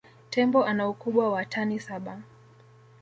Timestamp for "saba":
1.79-2.21